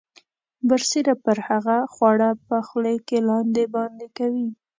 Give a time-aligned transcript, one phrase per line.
[0.67, 4.47] برسیره پر هغه خواړه په خولې کې لاندې باندې کوي.